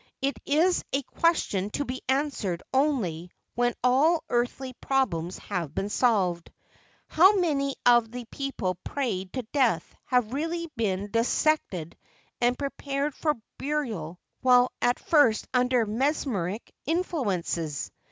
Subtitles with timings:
[0.19, 6.51] It is a question to be answered only when all earthly problems have been solved.
[7.07, 11.93] How many of the people prayed to death have really been dis¬ sected
[12.41, 17.91] and prepared for burial while at first under mesmeric influences!